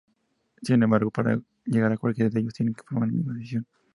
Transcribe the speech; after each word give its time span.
Sin 0.63 0.81
embargo, 0.81 1.11
para 1.11 1.39
llegar 1.63 1.91
a 1.91 1.97
cualquiera 1.97 2.31
de 2.31 2.39
ellos 2.39 2.55
tienen 2.55 2.73
que 2.73 2.81
tomar 2.89 3.07
la 3.07 3.13
misma 3.13 3.33
decisión. 3.35 3.67